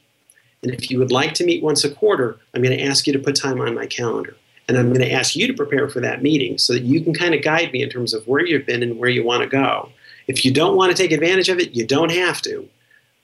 [0.63, 3.13] And if you would like to meet once a quarter, I'm going to ask you
[3.13, 4.35] to put time on my calendar.
[4.67, 7.13] And I'm going to ask you to prepare for that meeting so that you can
[7.13, 9.47] kind of guide me in terms of where you've been and where you want to
[9.47, 9.89] go.
[10.27, 12.67] If you don't want to take advantage of it, you don't have to.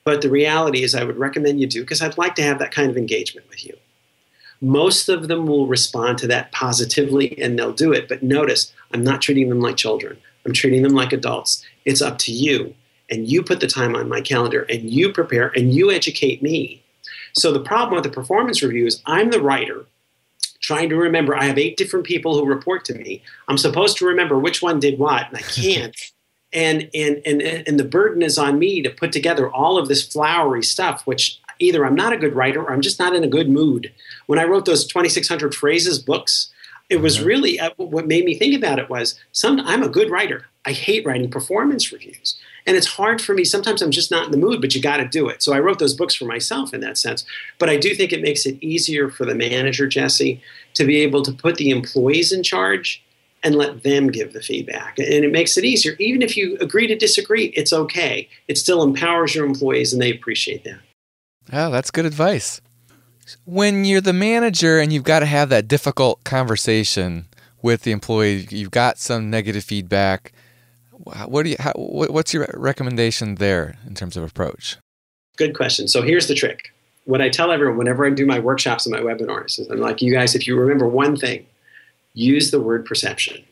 [0.03, 2.71] But the reality is, I would recommend you do because I'd like to have that
[2.71, 3.75] kind of engagement with you.
[4.61, 8.07] Most of them will respond to that positively and they'll do it.
[8.07, 10.17] But notice, I'm not treating them like children.
[10.45, 11.63] I'm treating them like adults.
[11.85, 12.75] It's up to you.
[13.09, 16.81] And you put the time on my calendar and you prepare and you educate me.
[17.33, 19.85] So the problem with the performance review is I'm the writer
[20.61, 21.35] trying to remember.
[21.35, 23.23] I have eight different people who report to me.
[23.47, 25.95] I'm supposed to remember which one did what, and I can't.
[26.53, 30.05] And, and, and, and the burden is on me to put together all of this
[30.05, 33.27] flowery stuff, which either I'm not a good writer or I'm just not in a
[33.29, 33.93] good mood.
[34.25, 36.51] When I wrote those 2,600 phrases books,
[36.91, 40.11] it was really uh, what made me think about it was some I'm a good
[40.11, 40.45] writer.
[40.65, 42.37] I hate writing performance reviews.
[42.67, 43.43] And it's hard for me.
[43.43, 45.41] Sometimes I'm just not in the mood, but you got to do it.
[45.41, 47.25] So I wrote those books for myself in that sense.
[47.57, 50.39] But I do think it makes it easier for the manager, Jesse,
[50.75, 53.01] to be able to put the employees in charge
[53.41, 54.99] and let them give the feedback.
[54.99, 55.95] And it makes it easier.
[55.97, 58.29] Even if you agree to disagree, it's okay.
[58.47, 60.79] It still empowers your employees and they appreciate that.
[61.51, 62.61] Oh, that's good advice.
[63.45, 67.27] When you're the manager and you've got to have that difficult conversation
[67.61, 70.33] with the employee, you've got some negative feedback.
[71.25, 71.55] What do you?
[71.59, 74.77] How, what's your recommendation there in terms of approach?
[75.37, 75.87] Good question.
[75.87, 76.73] So here's the trick.
[77.05, 80.01] What I tell everyone whenever I do my workshops and my webinars is I'm like,
[80.01, 81.45] you guys, if you remember one thing,
[82.13, 83.43] use the word perception.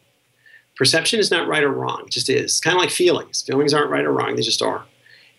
[0.76, 2.44] Perception is not right or wrong; it just is.
[2.44, 3.42] It's kind of like feelings.
[3.42, 4.86] Feelings aren't right or wrong; they just are.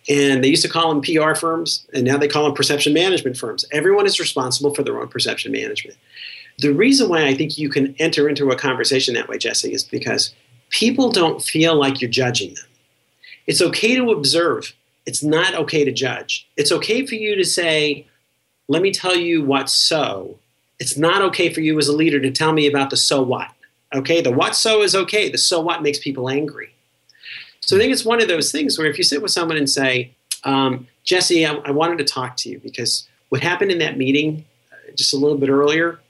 [0.09, 3.37] And they used to call them PR firms, and now they call them perception management
[3.37, 3.65] firms.
[3.71, 5.99] Everyone is responsible for their own perception management.
[6.59, 9.85] The reason why I think you can enter into a conversation that way, Jesse, is
[9.85, 10.35] because
[10.71, 12.65] people don't feel like you're judging them.
[13.47, 14.75] It's okay to observe,
[15.07, 16.49] it's not okay to judge.
[16.57, 18.07] It's okay for you to say,
[18.69, 20.39] let me tell you what's so.
[20.79, 23.49] It's not okay for you as a leader to tell me about the so what.
[23.93, 26.73] Okay, the what so is okay, the so what makes people angry.
[27.71, 29.71] So I think it's one of those things where if you sit with someone and
[29.71, 30.11] say,
[30.43, 34.45] um, Jesse, I, I, wanted to talk to you because what happened in that meeting
[34.73, 36.01] uh, just a little bit earlier,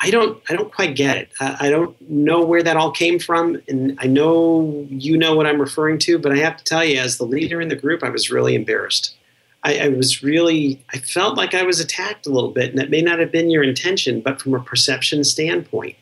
[0.00, 1.28] I don't, I don't quite get it.
[1.38, 5.46] I, I, don't know where that all came from, and I know you know what
[5.46, 6.18] I'm referring to.
[6.18, 8.56] But I have to tell you, as the leader in the group, I was really
[8.56, 9.14] embarrassed.
[9.62, 12.90] I, I was really, I felt like I was attacked a little bit, and that
[12.90, 15.94] may not have been your intention, but from a perception standpoint,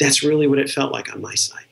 [0.00, 1.66] that's really what it felt like on my side.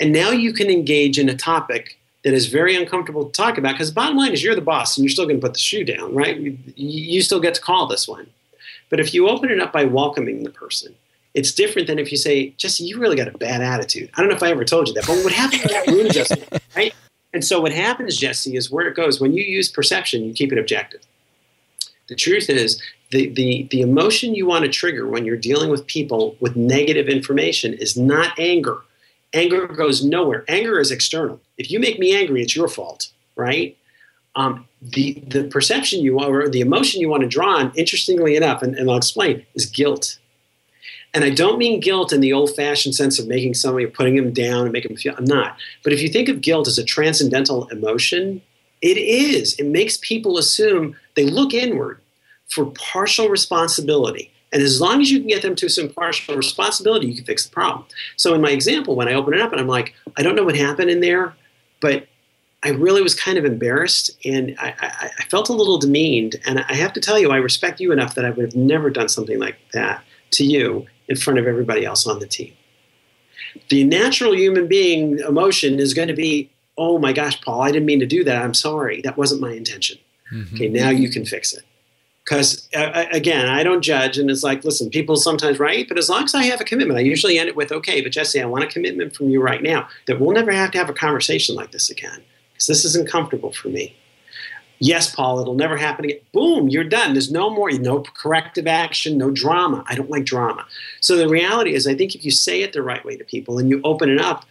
[0.00, 3.72] And now you can engage in a topic that is very uncomfortable to talk about
[3.72, 5.84] because bottom line is you're the boss and you're still going to put the shoe
[5.84, 6.38] down, right?
[6.76, 8.28] You still get to call this one.
[8.90, 10.94] But if you open it up by welcoming the person,
[11.34, 14.10] it's different than if you say, Jesse, you really got a bad attitude.
[14.14, 16.08] I don't know if I ever told you that, but what happened in that room,
[16.10, 16.42] Jesse,
[16.76, 16.94] right?
[17.32, 19.20] And so what happens, Jesse, is where it goes.
[19.20, 21.00] When you use perception, you keep it objective.
[22.08, 25.86] The truth is, the, the, the emotion you want to trigger when you're dealing with
[25.86, 28.82] people with negative information is not anger
[29.32, 30.44] anger goes nowhere.
[30.48, 31.40] Anger is external.
[31.58, 33.76] If you make me angry, it's your fault, right?
[34.34, 38.62] Um, the the perception you or the emotion you want to draw on, interestingly enough,
[38.62, 40.18] and, and I'll explain, is guilt.
[41.14, 44.62] And I don't mean guilt in the old-fashioned sense of making somebody, putting them down
[44.62, 45.14] and making them feel.
[45.14, 45.58] I'm not.
[45.84, 48.40] But if you think of guilt as a transcendental emotion,
[48.80, 49.54] it is.
[49.58, 52.00] It makes people assume they look inward
[52.48, 54.31] for partial responsibility.
[54.52, 57.46] And as long as you can get them to some partial responsibility, you can fix
[57.46, 57.86] the problem.
[58.16, 60.44] So in my example, when I open it up and I'm like, I don't know
[60.44, 61.34] what happened in there,
[61.80, 62.06] but
[62.62, 66.36] I really was kind of embarrassed and I, I, I, felt a little demeaned.
[66.46, 68.88] And I have to tell you, I respect you enough that I would have never
[68.88, 72.52] done something like that to you in front of everybody else on the team.
[73.68, 77.86] The natural human being emotion is going to be, oh my gosh, Paul, I didn't
[77.86, 78.42] mean to do that.
[78.42, 79.00] I'm sorry.
[79.00, 79.98] That wasn't my intention.
[80.32, 80.54] Mm-hmm.
[80.54, 81.64] Okay, now you can fix it
[82.32, 86.08] because uh, again i don't judge and it's like listen people sometimes write but as
[86.08, 88.46] long as i have a commitment i usually end it with okay but jesse i
[88.46, 91.54] want a commitment from you right now that we'll never have to have a conversation
[91.54, 93.94] like this again because this isn't comfortable for me.
[94.78, 96.20] Yes paul it'll never happen again.
[96.32, 97.12] Boom you're done.
[97.12, 99.84] There's no more no corrective action no drama.
[99.86, 100.64] I don't like drama.
[101.00, 103.58] So the reality is i think if you say it the right way to people
[103.58, 104.46] and you open it up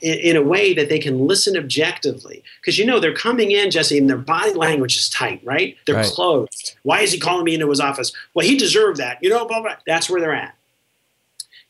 [0.00, 2.42] in, a way that they can listen objectively.
[2.60, 5.76] Because you know they're coming in, Jesse, and their body language is tight, right?
[5.86, 6.06] They're right.
[6.06, 6.74] closed.
[6.82, 8.12] Why is he calling me into his office?
[8.34, 9.18] Well, he deserved that.
[9.22, 9.76] You know, blah blah.
[9.86, 10.54] That's where they're at.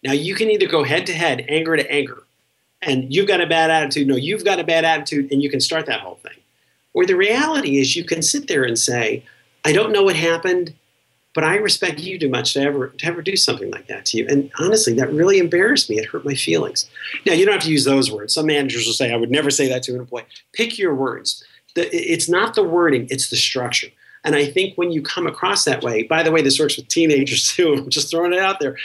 [0.02, 2.22] Now you can either go head to head, anger to anger,
[2.82, 4.06] and you've got a bad attitude.
[4.06, 6.38] No, you've got a bad attitude, and you can start that whole thing.
[6.92, 9.24] Or the reality is, you can sit there and say,
[9.64, 10.74] "I don't know what happened."
[11.34, 14.18] But I respect you too much to ever to ever do something like that to
[14.18, 14.26] you.
[14.28, 15.98] And honestly, that really embarrassed me.
[15.98, 16.88] It hurt my feelings.
[17.26, 18.34] Now you don't have to use those words.
[18.34, 21.44] Some managers will say, "I would never say that to an employee." Pick your words.
[21.76, 23.88] it's not the wording; it's the structure.
[24.24, 26.88] And I think when you come across that way, by the way, this works with
[26.88, 27.74] teenagers too.
[27.74, 28.76] I'm just throwing it out there.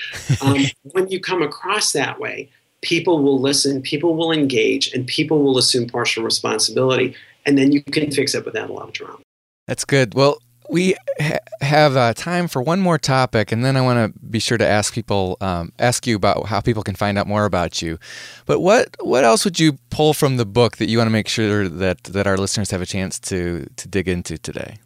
[0.42, 2.50] Um, when you come across that way,
[2.82, 7.16] people will listen, people will engage, and people will assume partial responsibility.
[7.46, 9.20] And then you can fix it without a lot of drama.
[9.66, 10.14] That's good.
[10.14, 14.20] Well, we ha- have uh, time for one more topic, and then I want to
[14.20, 17.46] be sure to ask people, um, ask you about how people can find out more
[17.46, 17.98] about you.
[18.46, 21.28] But what what else would you pull from the book that you want to make
[21.28, 24.80] sure that that our listeners have a chance to to dig into today?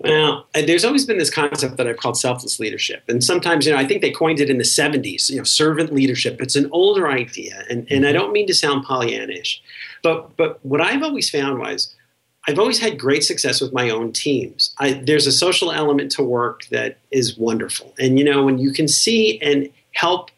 [0.00, 3.02] Well, there's always been this concept that I've called selfless leadership.
[3.08, 5.92] And sometimes, you know, I think they coined it in the 70s, you know, servant
[5.92, 6.40] leadership.
[6.40, 7.64] It's an older idea.
[7.68, 9.58] And, and I don't mean to sound Pollyannish,
[10.04, 11.96] but, but what I've always found was
[12.48, 14.74] I've always had great success with my own teams.
[14.78, 17.94] I, there's a social element to work that is wonderful.
[17.98, 20.30] And, you know, when you can see and help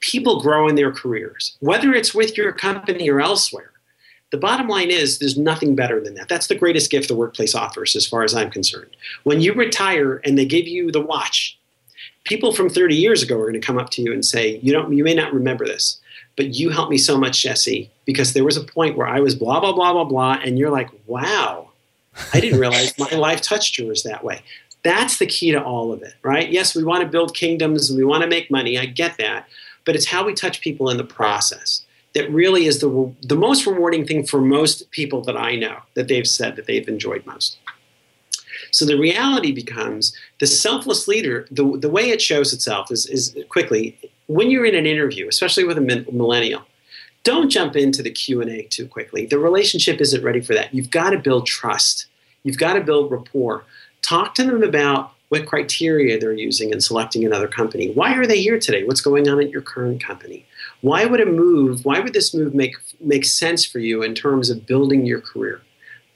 [0.00, 3.70] people grow in their careers, whether it's with your company or elsewhere,
[4.32, 6.28] the bottom line is there's nothing better than that.
[6.28, 8.94] That's the greatest gift the workplace offers, as far as I'm concerned.
[9.22, 11.58] When you retire and they give you the watch,
[12.24, 14.72] people from 30 years ago are going to come up to you and say, "You
[14.72, 16.00] don't, you may not remember this,
[16.36, 19.34] but you helped me so much, Jesse, because there was a point where I was
[19.34, 21.70] blah blah blah blah blah," and you're like, "Wow,
[22.32, 24.42] I didn't realize my life touched yours that way."
[24.82, 26.50] That's the key to all of it, right?
[26.50, 28.78] Yes, we want to build kingdoms and we want to make money.
[28.78, 29.48] I get that,
[29.86, 33.66] but it's how we touch people in the process that really is the, the most
[33.66, 37.58] rewarding thing for most people that I know that they've said that they've enjoyed most.
[38.74, 43.36] So the reality becomes the selfless leader, the, the way it shows itself is, is
[43.48, 46.62] quickly, when you're in an interview, especially with a millennial,
[47.22, 49.26] don't jump into the Q&A too quickly.
[49.26, 50.74] The relationship isn't ready for that.
[50.74, 52.06] You've got to build trust.
[52.42, 53.64] You've got to build rapport.
[54.02, 57.92] Talk to them about what criteria they're using in selecting another company.
[57.92, 58.82] Why are they here today?
[58.82, 60.46] What's going on at your current company?
[60.80, 64.50] Why would a move, why would this move make, make sense for you in terms
[64.50, 65.62] of building your career?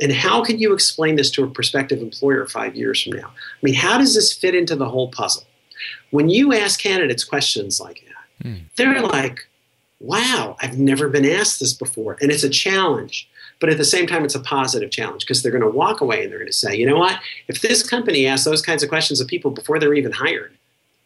[0.01, 3.29] And how can you explain this to a prospective employer five years from now?
[3.29, 5.45] I mean, how does this fit into the whole puzzle?
[6.11, 8.61] When you ask candidates questions like that, mm.
[8.77, 9.49] they're like,
[10.01, 12.17] wow, I've never been asked this before.
[12.21, 13.29] And it's a challenge.
[13.61, 16.23] But at the same time, it's a positive challenge because they're going to walk away
[16.23, 17.19] and they're going to say, you know what?
[17.49, 20.57] If this company asks those kinds of questions of people before they're even hired,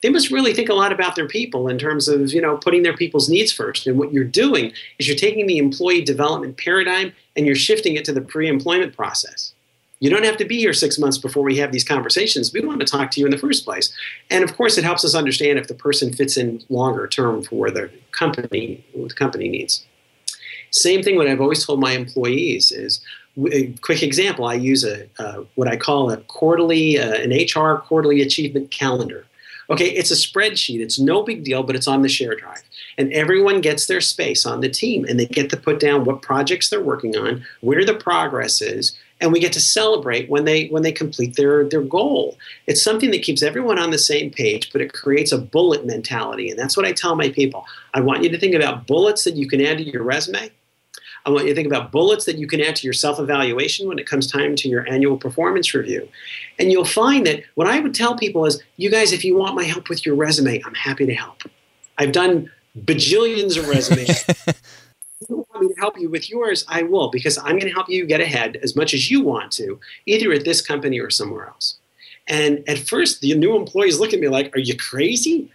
[0.03, 2.83] they must really think a lot about their people in terms of you know putting
[2.83, 3.87] their people's needs first.
[3.87, 8.05] And what you're doing is you're taking the employee development paradigm and you're shifting it
[8.07, 9.55] to the pre-employment process.
[10.01, 12.53] You don't have to be here six months before we have these conversations.
[12.53, 13.93] We want to talk to you in the first place.
[14.31, 17.71] And of course it helps us understand if the person fits in longer term for
[17.71, 19.87] the company what the company needs.
[20.73, 23.01] Same thing what i've always told my employees is
[23.53, 27.77] a quick example i use a uh, what i call a quarterly uh, an hr
[27.77, 29.27] quarterly achievement calendar
[29.73, 30.81] Okay, it's a spreadsheet.
[30.81, 32.63] It's no big deal, but it's on the share drive.
[32.99, 36.21] And everyone gets their space on the team and they get to put down what
[36.21, 40.67] projects they're working on, where the progress is, and we get to celebrate when they
[40.67, 42.37] when they complete their their goal.
[42.67, 46.51] It's something that keeps everyone on the same page, but it creates a bullet mentality.
[46.51, 47.65] And that's what I tell my people.
[47.95, 50.51] I want you to think about bullets that you can add to your resume
[51.25, 53.87] I want you to think about bullets that you can add to your self evaluation
[53.87, 56.09] when it comes time to your annual performance review.
[56.59, 59.55] And you'll find that what I would tell people is, you guys, if you want
[59.55, 61.43] my help with your resume, I'm happy to help.
[61.99, 64.09] I've done bajillions of resumes.
[64.29, 67.73] if you want me to help you with yours, I will, because I'm going to
[67.73, 71.11] help you get ahead as much as you want to, either at this company or
[71.11, 71.77] somewhere else.
[72.29, 75.51] And at first, the new employees look at me like, Are you crazy?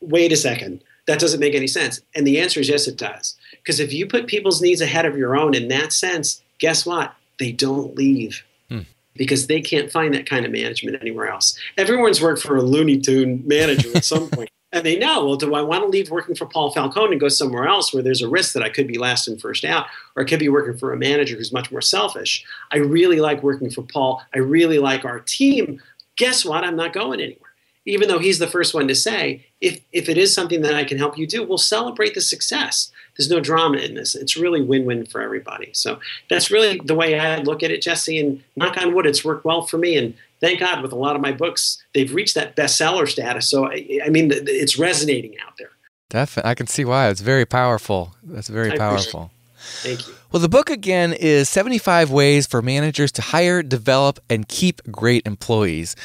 [0.00, 0.82] Wait a second.
[1.08, 2.02] That doesn't make any sense.
[2.14, 3.34] And the answer is yes, it does.
[3.52, 7.14] Because if you put people's needs ahead of your own in that sense, guess what?
[7.38, 8.80] They don't leave hmm.
[9.16, 11.58] because they can't find that kind of management anywhere else.
[11.78, 14.50] Everyone's worked for a Looney Tune manager at some point.
[14.70, 17.28] And they know, well, do I want to leave working for Paul Falcone and go
[17.28, 20.24] somewhere else where there's a risk that I could be last and first out, or
[20.24, 22.44] I could be working for a manager who's much more selfish?
[22.70, 24.22] I really like working for Paul.
[24.34, 25.80] I really like our team.
[26.16, 26.64] Guess what?
[26.64, 27.47] I'm not going anywhere
[27.88, 30.84] even though he's the first one to say, if, if it is something that I
[30.84, 32.92] can help you do, we'll celebrate the success.
[33.16, 34.14] There's no drama in this.
[34.14, 35.70] It's really win win for everybody.
[35.72, 35.98] So
[36.28, 38.20] that's really the way I look at it, Jesse.
[38.20, 39.96] And knock on wood, it's worked well for me.
[39.96, 43.48] And thank God, with a lot of my books, they've reached that bestseller status.
[43.48, 45.70] So, I, I mean, it's resonating out there.
[46.10, 46.50] Definitely.
[46.50, 47.08] I can see why.
[47.08, 48.14] It's very powerful.
[48.22, 49.30] That's very powerful.
[49.58, 50.14] Thank you.
[50.30, 55.26] Well, the book again is 75 Ways for Managers to Hire, Develop, and Keep Great
[55.26, 55.96] Employees.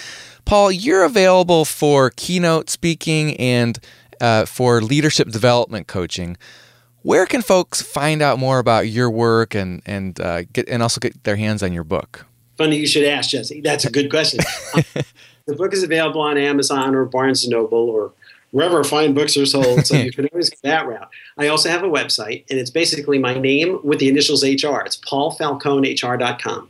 [0.46, 3.80] Paul, you're available for keynote speaking and
[4.20, 6.38] uh, for leadership development coaching.
[7.02, 11.00] Where can folks find out more about your work and and uh, get and also
[11.00, 12.26] get their hands on your book?
[12.58, 13.62] Funny you should ask, Jesse.
[13.62, 14.40] That's a good question.
[15.46, 18.14] the book is available on Amazon or Barnes and Noble or
[18.52, 19.86] wherever fine books are sold.
[19.86, 21.10] So you can always go that route.
[21.38, 24.80] I also have a website, and it's basically my name with the initials HR.
[24.86, 26.70] It's paulfalconehr.com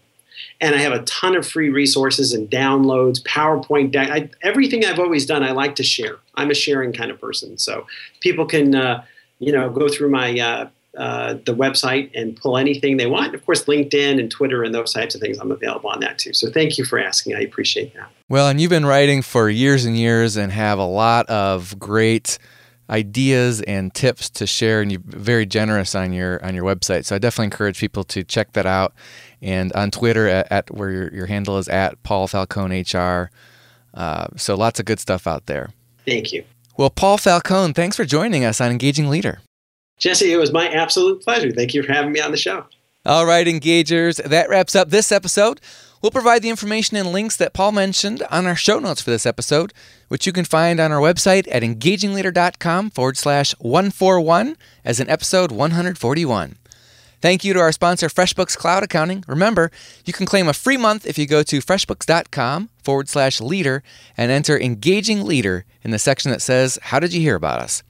[0.61, 5.25] and I have a ton of free resources and downloads, PowerPoint, I, everything I've always
[5.25, 5.43] done.
[5.43, 6.17] I like to share.
[6.35, 7.85] I'm a sharing kind of person, so
[8.21, 9.03] people can, uh,
[9.39, 13.33] you know, go through my uh, uh, the website and pull anything they want.
[13.33, 15.39] Of course, LinkedIn and Twitter and those types of things.
[15.39, 16.33] I'm available on that too.
[16.33, 17.35] So thank you for asking.
[17.35, 18.11] I appreciate that.
[18.29, 22.37] Well, and you've been writing for years and years and have a lot of great
[22.89, 27.15] ideas and tips to share and you're very generous on your on your website so
[27.15, 28.93] i definitely encourage people to check that out
[29.43, 33.29] and on Twitter at, at where your, your, handle is at Paul Falcone HR.
[33.93, 35.71] Uh, so lots of good stuff out there.
[36.05, 36.43] Thank you.
[36.77, 39.41] Well, Paul Falcone, thanks for joining us on Engaging Leader.
[39.99, 41.51] Jesse, it was my absolute pleasure.
[41.51, 42.65] Thank you for having me on the show.
[43.05, 45.59] All right, engagers, that wraps up this episode.
[46.01, 49.25] We'll provide the information and links that Paul mentioned on our show notes for this
[49.25, 49.73] episode,
[50.07, 55.51] which you can find on our website at engagingleader.com forward slash 141 as in episode
[55.51, 56.57] 141.
[57.23, 59.23] Thank you to our sponsor, FreshBooks Cloud Accounting.
[59.29, 59.71] Remember,
[60.03, 63.81] you can claim a free month if you go to freshbooks.com forward slash leader
[64.17, 67.81] and enter Engaging Leader in the section that says, How did you hear about us?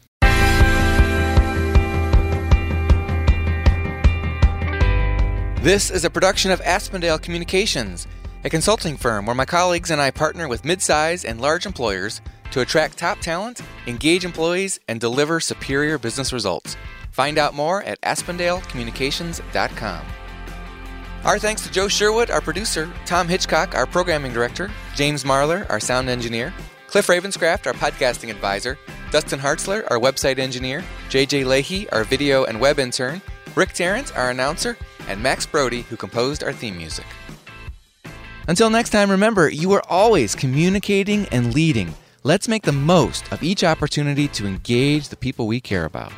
[5.64, 8.06] This is a production of Aspendale Communications,
[8.44, 12.22] a consulting firm where my colleagues and I partner with midsize and large employers
[12.52, 16.78] to attract top talent, engage employees, and deliver superior business results.
[17.14, 20.06] Find out more at aspendalecommunications.com.
[21.24, 25.80] Our thanks to Joe Sherwood, our producer, Tom Hitchcock, our programming director, James Marlar, our
[25.80, 26.54] sound engineer,
[26.88, 28.78] Cliff Ravenscraft, our podcasting advisor,
[29.12, 33.22] Dustin Hartzler, our website engineer, JJ Lahey, our video and web intern,
[33.56, 34.76] Rick Tarrant, our announcer,
[35.08, 37.06] and Max Brody, who composed our theme music.
[38.48, 41.94] Until next time, remember, you are always communicating and leading.
[42.24, 46.12] Let's make the most of each opportunity to engage the people we care about.